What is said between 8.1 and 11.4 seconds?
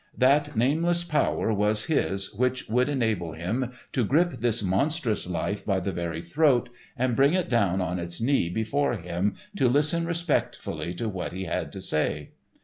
knee before him to listen respectfully to what